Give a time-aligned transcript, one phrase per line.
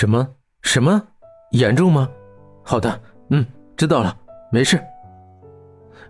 [0.00, 0.26] 什么
[0.62, 1.02] 什么？
[1.50, 2.08] 严重吗？
[2.64, 2.98] 好的，
[3.28, 3.44] 嗯，
[3.76, 4.16] 知道了，
[4.50, 4.80] 没事。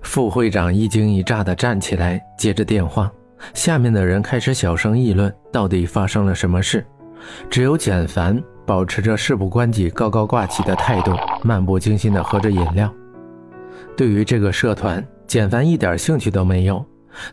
[0.00, 3.10] 副会长一惊一乍的站起来，接着电话。
[3.52, 6.86] 下面的人开始小声议论，到底发生了什么事？
[7.50, 11.10] 只有简凡保持着事不关己、高高挂起的态度，
[11.42, 12.88] 漫不经心的喝着饮料。
[13.96, 16.86] 对于这个社团，简凡一点兴趣都没有。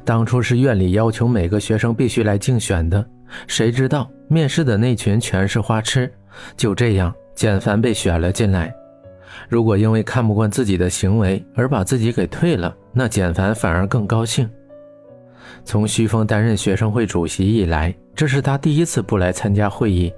[0.04, 3.08] 当初是院里要求每个学生必须来竞选的，
[3.48, 6.12] 谁知道面试的那群全是花痴。
[6.56, 8.74] 就这样，简凡被选了进来。
[9.50, 14.50] 如果因为看不惯自己的行为而把自己给退了，那简凡反而更高兴。
[15.64, 20.14] 从徐峰担任学生会主席以来，这是他第一次不来参加会议，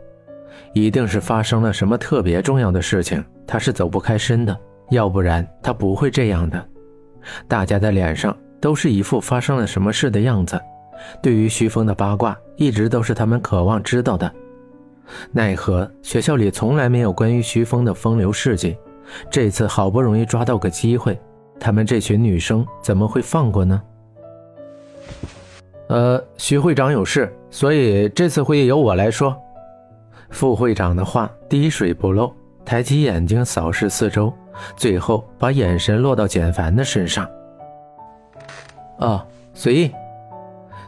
[0.73, 4.57] 一定是发生了什么特别重要的事情，他是走不开身的，
[4.89, 6.63] 要不然他不会这样的。
[7.47, 10.59] 大家的脸上都是一副发生了什么事的样子，
[11.21, 14.31] 对于徐峰的八卦，一直都是他们渴望知道的。
[15.31, 18.77] 奈何学校里从来没有关于徐峰的风流事迹，
[19.29, 21.19] 这次好不容易抓到个机会，
[21.59, 23.81] 他们这群女生怎么会放过呢？
[25.87, 29.35] 呃，徐会长有事，所以这次会议由我来说。
[30.29, 32.31] 副会长的话滴水不漏，
[32.63, 34.31] 抬起眼睛扫视四周，
[34.75, 37.27] 最后把眼神落到简凡的身上。
[38.99, 39.91] 啊，随意。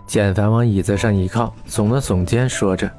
[0.05, 2.89] 简凡往椅子上一靠，耸了耸肩，说着，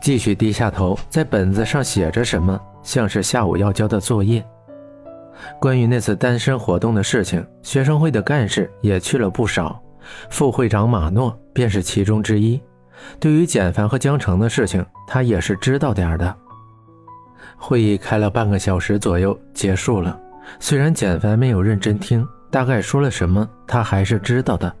[0.00, 4.44] 继续低下头，在本子上写着什么，像是下午要交的作业。
[5.60, 9.80] 关于那次单身活动的事情，学生会的干事也去了不少。
[10.30, 12.60] 副会长马诺便是其中之一。
[13.20, 16.34] 对于简凡和江城的事情，他也是知道点的。
[17.56, 20.18] 会议开了半个小时左右，结束了。
[20.58, 24.74] 虽然简凡没有认真听，大概说了什么，他还是知道的。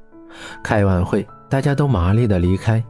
[0.62, 2.82] 开完会，大家都麻利的离开。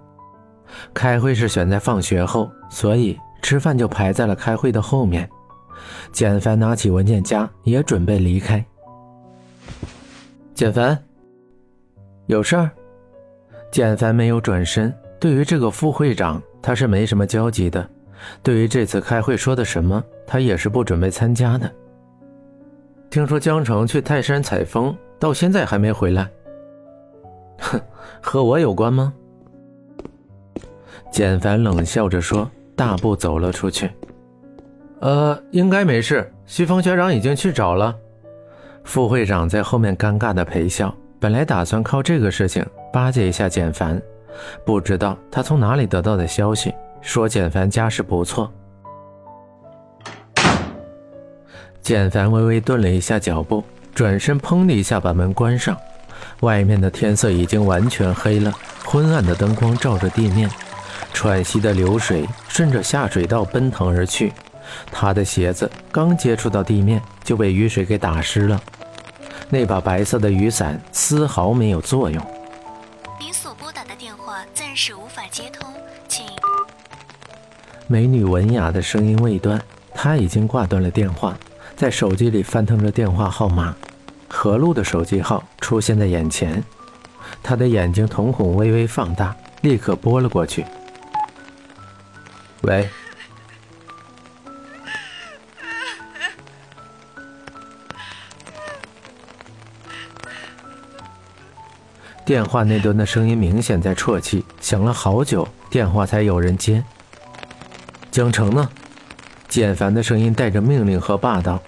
[0.92, 5.28] 开会是选在放学后，所以吃饭就排在了开会的后面。
[6.12, 8.65] 简凡拿起文件夹，也准备离开。
[10.55, 10.99] 简凡。
[12.27, 12.71] 有事儿，
[13.71, 14.93] 简凡没有转身。
[15.19, 17.88] 对于这个副会长，他是没什么交集的。
[18.43, 21.72] 对于这次开会说的什么，他也是不准备参加的。
[23.09, 26.28] 听说江城去泰山采风，到现在还没回来。
[27.58, 27.80] 哼，
[28.20, 29.12] 和我有关吗？
[31.10, 33.91] 简凡冷笑着说，大步走了出去。
[35.00, 36.32] 呃，应该没事。
[36.44, 37.94] 徐峰学长已经去找了。
[38.84, 40.94] 副会长在后面尴尬的陪笑。
[41.20, 44.00] 本来打算靠这个事情巴结一下简凡，
[44.64, 48.52] 不知道他从哪里得到的消息，说简凡家世不错。
[51.80, 53.64] 简凡微微顿了一下脚步，
[53.94, 55.76] 转身砰的一下把门关上。
[56.41, 58.53] 外面的天色已经完全黑了，
[58.84, 60.51] 昏暗的灯光照着地面，
[61.12, 64.33] 喘息的流水顺着下水道奔腾而去。
[64.93, 68.61] 他的鞋子刚接触到地面，就被雨水给打湿了。
[69.49, 72.23] 那把白色的雨伞丝毫没有作用。
[73.19, 75.73] 您所拨打的电话暂时无法接通，
[76.06, 76.27] 请。
[77.87, 79.59] 美女文雅的声音未断，
[79.95, 81.35] 她已经挂断了电话，
[81.75, 83.75] 在手机里翻腾着电话号码。
[84.28, 86.62] 何璐的手机号出现在眼前，
[87.43, 90.65] 他的眼睛瞳孔微微放大，立刻拨了过去。
[92.62, 92.88] 喂。
[102.25, 106.84] 电话那端的声音明显在啜泣，响了好久，电话才有人接。
[108.11, 108.69] 江城呢？
[109.49, 111.59] 简凡的声音带着命令和霸道，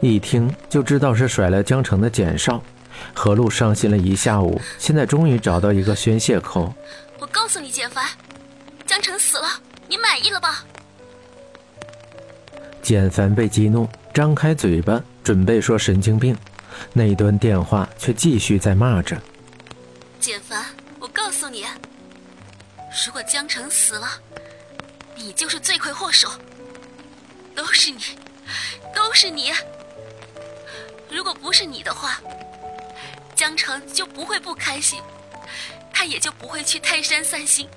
[0.00, 2.62] 一听就知道是甩了江城的简少。
[3.14, 6.72] 何璐伤心了一下午，现在终于找到一个宣泄口。
[7.18, 8.04] 我告诉你，简凡，
[8.86, 9.48] 江城死了，
[9.86, 10.64] 你满意了吧？
[12.82, 16.36] 简凡被激怒，张开嘴巴准备说神经病，
[16.92, 19.20] 那端电话却继续在骂着。
[20.18, 20.64] 简凡，
[20.98, 21.64] 我告诉你，
[23.04, 24.08] 如果江城死了，
[25.16, 26.30] 你就是罪魁祸首，
[27.54, 27.98] 都是你，
[28.94, 29.52] 都是你。
[31.10, 32.20] 如果不是你的话，
[33.34, 35.00] 江城就不会不开心，
[35.92, 37.68] 他也就不会去泰山散心。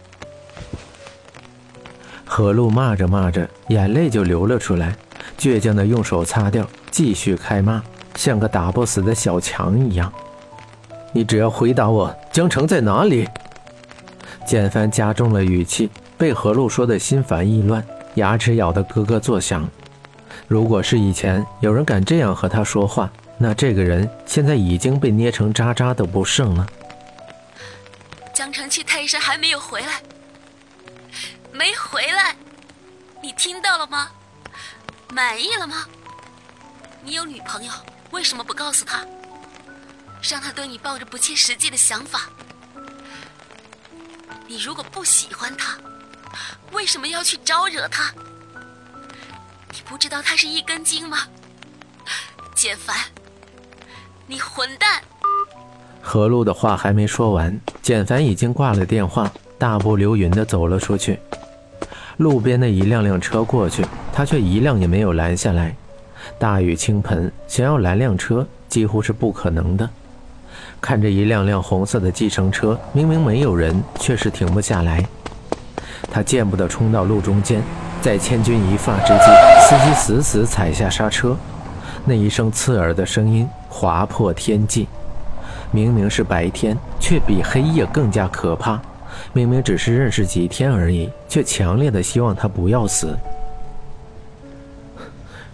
[2.26, 4.96] 何璐骂着骂着，眼泪就流了出来，
[5.38, 7.84] 倔强的用手擦掉，继续开骂，
[8.16, 10.12] 像个打不死的小强一样。
[11.12, 13.28] 你只要回答我，江城在哪里？
[14.46, 17.84] 简凡加重了语气，被何璐说的心烦意乱，
[18.16, 19.68] 牙齿咬得咯咯作响。
[20.48, 26.68] 如果是以前有人敢这样和他说话，那这个人现在已经被捏成渣渣都不剩了。
[28.34, 30.02] 江城去泰山还没有回来，
[31.52, 32.36] 没回来。
[33.22, 34.10] 你听到了吗？
[35.14, 35.86] 满意了吗？
[37.04, 37.72] 你有女朋友，
[38.12, 39.06] 为什么不告诉他，
[40.22, 42.30] 让他对你抱着不切实际的想法？
[44.48, 45.78] 你如果不喜欢他，
[46.72, 48.14] 为什么要去招惹他？
[49.80, 51.20] 你不知道他是一根筋吗？
[52.54, 52.98] 简凡，
[54.28, 55.02] 你混蛋！
[56.02, 61.18] 何璐的话还没说完，简凡已经挂了电话，大步流云地走了出去。
[62.18, 65.74] 路边的一辆辆车过去，他却一辆也没有拦下来。
[66.38, 69.90] 大雨倾盆，想要拦辆车几乎是不可能的。
[70.82, 75.08] 看着一辆辆红色的计程车，明明没有人，却是停不下来。
[76.12, 77.64] 他见不得冲到路中间，
[78.02, 81.38] 在千钧一发之际，司机死死踩下刹车，
[82.04, 84.88] 那一声刺耳的声音划破天际。
[85.70, 88.82] 明明是白天，却比黑夜更加可怕。
[89.32, 93.16] 明明只是认识几天而已，却强烈的希望他不要死。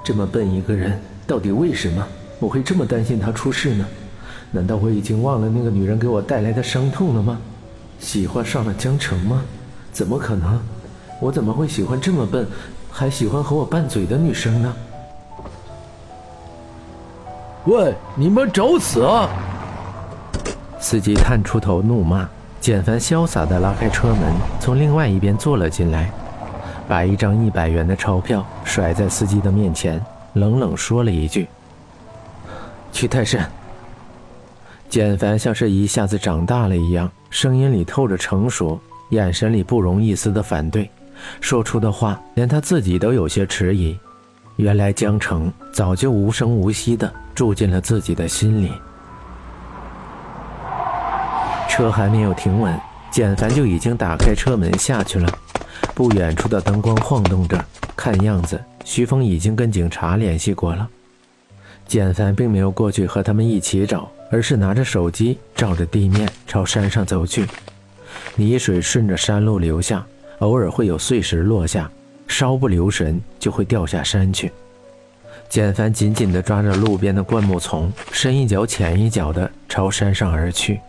[0.02, 0.98] 这么笨一个人，
[1.28, 2.08] 到底为什么
[2.40, 3.86] 我会这么担心他出事呢？
[4.50, 7.38] 难道我已经忘了那个女人给我带来的伤痛了吗？
[8.00, 9.44] 喜欢上了江城吗？
[9.92, 10.58] 怎么可能？
[11.20, 12.46] 我怎么会喜欢这么笨，
[12.98, 14.74] 还喜欢和我拌嘴的女生呢？
[17.66, 19.28] 喂，你们找死啊！
[20.80, 22.26] 司机探出头怒骂，
[22.62, 26.10] 简凡潇洒地拉开车门，从另外一边坐了进来，
[26.88, 30.02] 把一张一百元的钞票甩在司机的面前，
[30.32, 31.50] 冷冷说了一句
[32.94, 33.52] ：“去泰山。”
[34.88, 40.90] 简凡像是一下子长大了一样，声音里透着成熟，眼神里不容一丝的反对，
[41.42, 43.98] 说出的话连他自己都有些迟疑。
[44.56, 48.72] 原来江城早就无声无息地住进了自己的心里。
[51.70, 52.80] 车还没有停稳，
[53.12, 55.30] 简凡就已经打开车门下去了。
[55.94, 57.64] 不远处的灯光晃动着，
[57.96, 60.88] 看样子徐峰已经跟警察联系过了。
[61.88, 64.10] 简凡并没有过去和他们一起找。
[64.32, 67.46] 而是拿着手机照着地面朝山上走去，
[68.36, 70.04] 泥水顺着山路流下，
[70.40, 71.90] 偶尔会有碎石落下，
[72.28, 74.52] 稍不留神就会掉下山去。
[75.48, 80.80] 简凡紧紧地抓着路边的灌木丛，深一脚浅一脚地朝山上而去。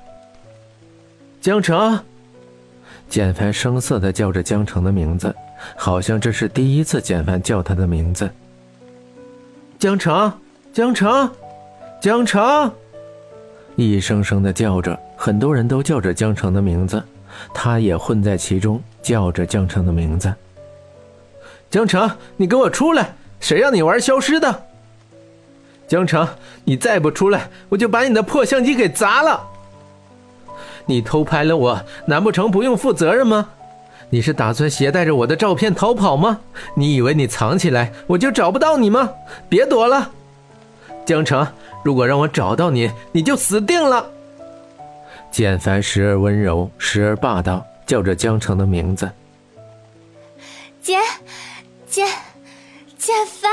[1.40, 1.98] 江城，
[3.08, 5.32] 简凡生涩地叫着江城的名字，
[5.76, 8.28] 好像这是第一次简凡叫他的名字。
[9.78, 10.32] 江城，
[10.72, 11.30] 江城，
[12.00, 12.72] 江城。
[13.76, 17.00] 一声声的叫着，很多人都叫着江城的名字，
[17.54, 20.32] 他也混在其中，叫着江城的名字。
[21.70, 23.14] 江城，你给我出来！
[23.40, 24.62] 谁让你玩消失的？
[25.86, 26.26] 江城，
[26.64, 29.48] 你再不出来，我就把你的破相机给砸了！
[30.86, 33.48] 你偷拍了我，难不成不用负责任吗？
[34.08, 36.38] 你是打算携带着我的照片逃跑吗？
[36.76, 39.10] 你以为你藏起来，我就找不到你吗？
[39.48, 40.10] 别躲了，
[41.04, 41.46] 江城。
[41.84, 44.10] 如果让我找到你，你就死定了。
[45.36, 49.06] 简凡时而温柔，时而霸道，叫着江澄的名字。
[50.80, 50.98] 简，
[51.86, 52.06] 简，
[52.96, 53.50] 简凡。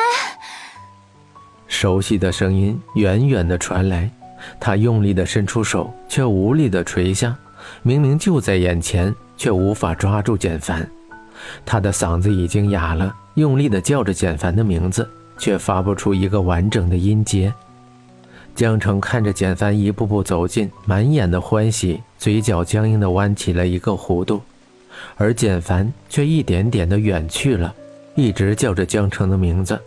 [1.68, 4.10] 熟悉的声音远远的传来，
[4.62, 7.38] 他用力的伸出手，却无力的垂下。
[7.82, 10.90] 明明就在眼前，却无法抓住简凡。
[11.66, 15.06] 他的嗓子已经哑了，用力的叫着简凡的名字，
[15.38, 17.54] 却发不出一个完整的音节。
[18.56, 24.42] 江城看着简凡一步步走近，满眼的欢喜，嘴角僵硬的弯起了一个弧度，
[25.16, 27.74] 而简凡却一点点的远去了，
[28.16, 29.82] 一直叫着江城的名字。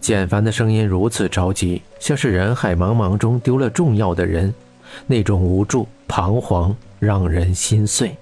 [0.00, 4.54] 简凡的声音如此着急，像是人海茫茫中丢了重要的人，
[5.08, 8.16] 那种无助、彷徨，让人心碎。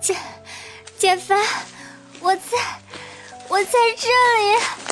[0.00, 0.16] 简，
[0.96, 1.38] 简凡，
[2.22, 2.56] 我在，
[3.50, 4.87] 我在这里。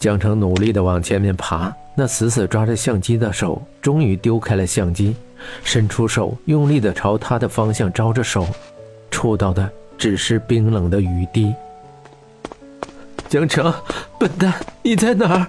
[0.00, 5.14] 江城努力地往前面爬，那死死抓着相机的手终于丢开了相机，
[5.62, 8.48] 伸出手，用力地朝他的方向招着手，
[9.10, 11.54] 触到的只是冰冷的雨滴。
[13.28, 13.72] 江城，
[14.18, 15.46] 笨蛋，你在哪儿？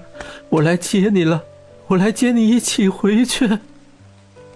[0.50, 1.42] 我来接你了，
[1.88, 3.58] 我来接你一起回去。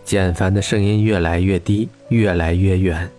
[0.03, 3.09] 简凡的声音越来越低，越来越远，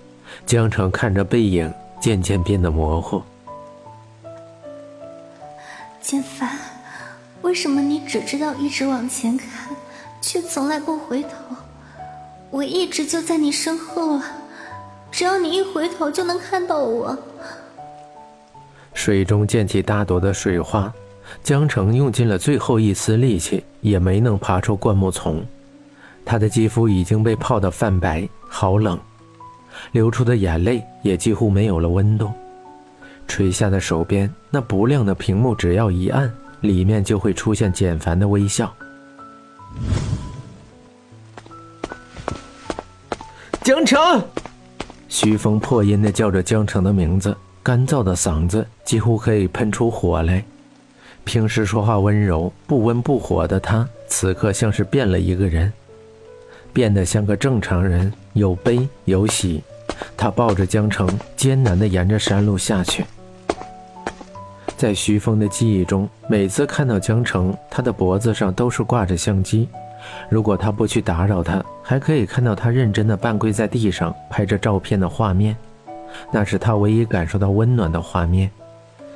[0.45, 3.23] 江城看着背影渐渐变得模糊。
[6.07, 6.49] 简凡，
[7.43, 9.75] 为什么你只知道一直往前看，
[10.21, 11.31] 却从来不回头？
[12.49, 14.25] 我一直就在你身后啊，
[15.11, 17.19] 只要你一回头就能看到我。
[18.95, 20.95] 水中溅起大朵的水花，
[21.43, 25.45] 江城用尽了最后一丝力气，也没能爬出灌木丛。
[26.25, 28.97] 他的肌肤已经被泡得泛白，好冷。
[29.91, 32.31] 流出的眼泪也几乎没有了温度。
[33.27, 38.73] 垂下的手边那不亮的屏幕，只要一按，里面就会出现简凡的微笑。
[43.63, 44.23] 江城，
[45.09, 50.45] 徐峰破音的叫着江城的名字，干燥的嗓子几乎可以喷出火来。
[51.25, 55.73] 平时说话温柔、不温不火的他，此刻像是变了一个人，
[56.73, 59.63] 变得像个正常人，有悲有喜。
[60.17, 63.05] 他抱着江城，艰难的沿着山路下去。
[64.77, 69.69] 在徐峰的记忆中，每次看到江城，他的脖子上都是挂着相机。
[70.29, 75.57] 如果他不去打扰他，还可以看到他认真的半跪在地上拍着照片的画面，
[76.31, 78.51] 那是他唯一感受到温暖的画面。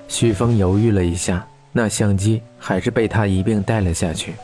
[0.08, 1.46] 徐峰犹豫了一下。
[1.72, 4.34] 那相机还是被他一并带了下去。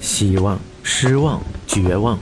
[0.00, 2.18] 希望、失望、绝望，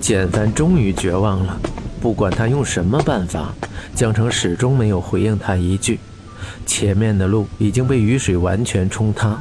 [0.00, 1.58] 简凡终于绝望了。
[2.00, 3.54] 不管他用什么办法，
[3.94, 6.00] 江城始终没有回应他一句。
[6.64, 9.38] 前面的路已经被雨水完全冲塌，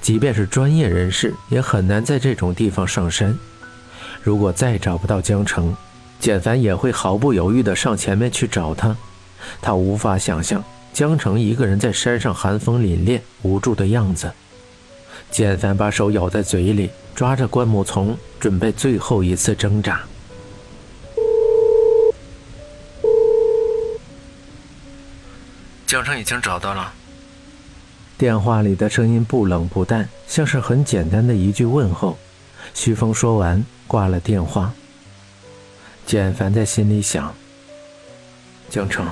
[0.00, 3.36] 即便是专业人士也很难在这种地方上山。
[4.22, 5.76] 如果再找不到江城，
[6.18, 8.96] 简凡也会毫不犹豫地上前面去找他。
[9.60, 14.30] 他无法想象江城一个人在山上寒风凛冽、无助的样子。
[15.30, 20.00] 简凡把手咬在嘴里，抓着灌木丛，准备最后一次挣扎。
[25.90, 26.92] 江城已经找到了。
[28.16, 32.16] 电话里的声音不冷不淡，像是很简单的一句问候。
[32.74, 34.72] 徐峰说完，挂了电话。
[36.06, 37.34] 简凡在心里想。
[38.68, 39.04] 江城，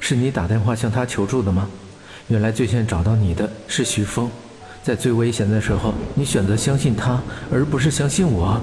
[0.00, 1.66] 是你打电话向他求助的吗？
[2.26, 4.30] 原来最先找到你的是徐峰，
[4.82, 8.60] 在最危险的时候，你选择相信他，而不是相信我。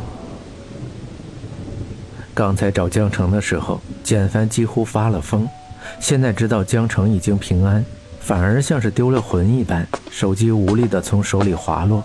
[2.35, 5.49] 刚才找江城的时候，简凡几乎发了疯，
[5.99, 7.83] 现在知道江城已经平安，
[8.19, 12.03] 反而像是丢了魂一般，手机无力的从手里滑落，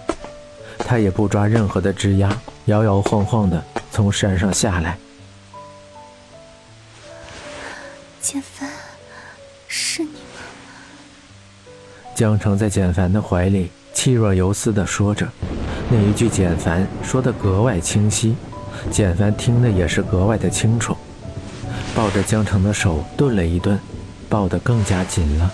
[0.78, 2.30] 他也不抓任何的枝桠，
[2.66, 4.96] 摇摇晃晃的从山上下来。
[8.20, 8.68] 简凡，
[9.66, 10.40] 是你吗？
[12.14, 15.26] 江城在简凡的怀里，气若游丝地说着，
[15.90, 18.36] 那一句简凡说的格外清晰，
[18.90, 20.96] 简凡听的也是格外的清楚。
[22.10, 23.78] 抱着江城的手顿了一顿，
[24.28, 25.48] 抱得更加紧了。